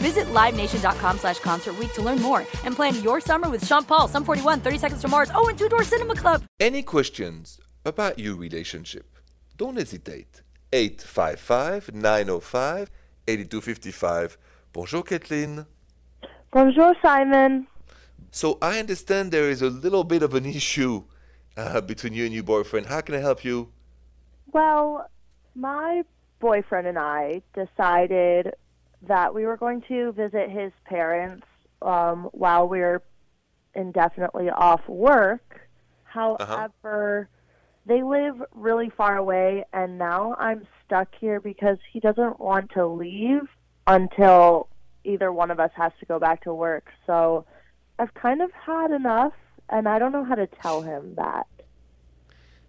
[0.00, 4.08] Visit LiveNation.com slash Concert Week to learn more and plan your summer with Sean Paul,
[4.08, 6.42] Sum 41, 30 Seconds to Mars, oh, and Two Door Cinema Club.
[6.58, 9.18] Any questions about your relationship?
[9.56, 10.40] Don't hesitate.
[10.72, 12.90] 855 905
[13.28, 14.38] 8255.
[14.72, 15.66] Bonjour, Kathleen.
[16.50, 17.66] Bonjour, Simon.
[18.30, 21.04] So I understand there is a little bit of an issue
[21.56, 22.86] uh, between you and your boyfriend.
[22.86, 23.70] How can I help you?
[24.52, 25.06] Well,
[25.54, 26.04] my
[26.38, 28.54] boyfriend and I decided
[29.02, 31.46] that we were going to visit his parents
[31.82, 33.02] um, while we were
[33.74, 35.68] indefinitely off work.
[36.04, 37.28] However,
[37.86, 42.86] they live really far away, and now I'm stuck here because he doesn't want to
[42.86, 43.48] leave
[43.86, 44.68] until
[45.04, 46.90] either one of us has to go back to work.
[47.06, 47.44] So
[47.98, 49.32] I've kind of had enough,
[49.68, 51.46] and I don't know how to tell him that.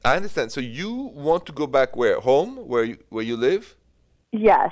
[0.04, 0.52] I understand.
[0.52, 2.20] So you want to go back where?
[2.20, 3.76] Home, where you, where you live?
[4.32, 4.72] Yes.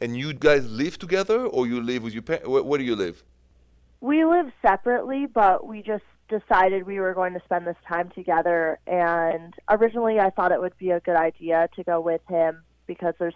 [0.00, 2.48] And you guys live together, or you live with your parents?
[2.48, 3.22] Where, where do you live?
[4.00, 8.78] We live separately, but we just decided we were going to spend this time together.
[8.86, 13.14] And originally, I thought it would be a good idea to go with him because
[13.18, 13.34] there's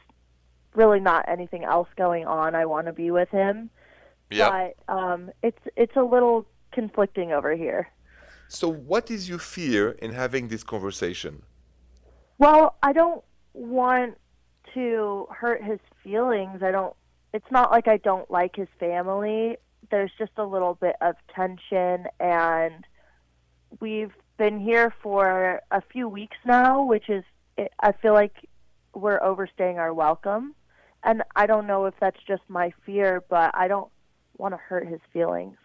[0.75, 2.54] really not anything else going on.
[2.54, 3.69] I want to be with him,
[4.31, 4.72] Yeah.
[4.88, 7.88] but um, it's it's a little conflicting over here.
[8.48, 11.42] So what is your fear in having this conversation?
[12.38, 14.16] Well, I don't want
[14.75, 16.62] to hurt his feelings.
[16.62, 16.94] I don't.
[17.32, 19.56] It's not like I don't like his family.
[19.91, 22.84] There's just a little bit of tension, and
[23.81, 27.25] we've been here for a few weeks now, which is.
[27.81, 28.48] I feel like
[28.94, 30.54] we're overstaying our welcome,
[31.03, 33.91] and I don't know if that's just my fear, but I don't
[34.38, 35.56] want to hurt his feelings.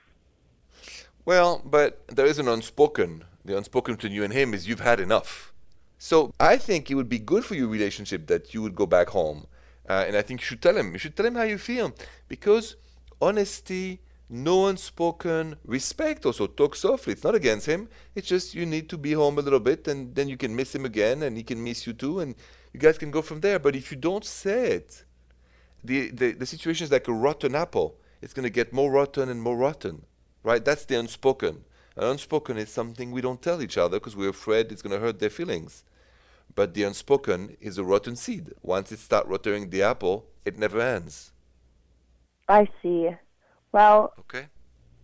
[1.25, 3.23] Well, but there is an unspoken.
[3.45, 5.51] The unspoken between you and him is you've had enough.
[5.97, 9.09] So I think it would be good for your relationship that you would go back
[9.09, 9.47] home.
[9.89, 10.93] Uh, and I think you should tell him.
[10.93, 11.93] You should tell him how you feel.
[12.27, 12.75] Because
[13.19, 17.13] honesty, no unspoken, respect also, talk softly.
[17.13, 17.89] It's not against him.
[18.13, 20.75] It's just you need to be home a little bit and then you can miss
[20.75, 22.19] him again and he can miss you too.
[22.19, 22.35] And
[22.73, 23.57] you guys can go from there.
[23.57, 25.03] But if you don't say it,
[25.83, 27.97] the, the, the situation is like a rotten apple.
[28.21, 30.03] It's going to get more rotten and more rotten
[30.43, 30.63] right?
[30.63, 31.63] That's the unspoken.
[31.95, 35.05] And unspoken is something we don't tell each other because we're afraid it's going to
[35.05, 35.83] hurt their feelings.
[36.55, 38.53] But the unspoken is a rotten seed.
[38.61, 41.31] Once it starts rotting the apple, it never ends.
[42.49, 43.11] I see.
[43.71, 44.49] Well, Okay?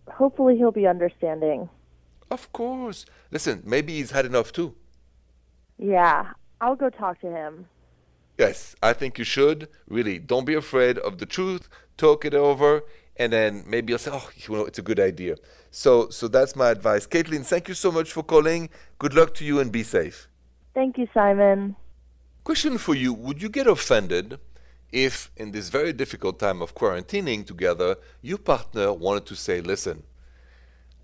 [0.08, 1.68] hopefully he'll be understanding.
[2.30, 3.04] Of course.
[3.32, 4.76] Listen, maybe he's had enough too.
[5.78, 7.68] Yeah, I'll go talk to him.
[8.38, 9.68] Yes, I think you should.
[9.88, 11.68] Really, don't be afraid of the truth.
[11.96, 12.82] Talk it over,
[13.16, 15.36] and then maybe you'll say, "Oh, you know, it's a good idea."
[15.70, 17.06] So, so that's my advice.
[17.06, 18.68] Caitlin, thank you so much for calling.
[18.98, 20.28] Good luck to you, and be safe.
[20.76, 21.74] Thank you, Simon.
[22.44, 24.38] Question for you Would you get offended
[24.92, 30.02] if, in this very difficult time of quarantining together, your partner wanted to say, Listen,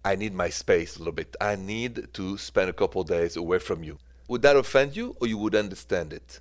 [0.04, 1.34] I need my space a little bit.
[1.40, 3.96] I need to spend a couple days away from you.
[4.28, 6.40] Would that offend you or you would understand it?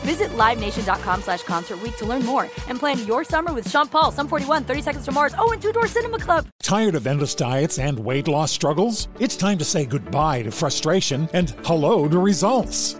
[0.00, 4.28] Visit LiveNation.com slash Concert to learn more and plan your summer with Sean Paul, Sum
[4.28, 6.46] 41, 30 Seconds to Mars, oh, and Two Door Cinema Club.
[6.62, 9.08] Tired of endless diets and weight loss struggles?
[9.18, 12.99] It's time to say goodbye to frustration and hello to results.